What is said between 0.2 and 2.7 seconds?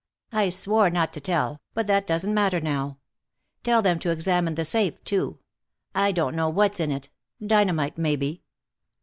I swore not to tell, but that doesn't matter